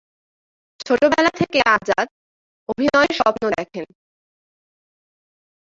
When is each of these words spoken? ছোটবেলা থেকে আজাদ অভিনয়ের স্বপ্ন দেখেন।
ছোটবেলা 0.85 1.31
থেকে 1.39 1.59
আজাদ 1.75 2.07
অভিনয়ের 2.69 3.13
স্বপ্ন 3.13 3.43
দেখেন। 3.57 3.85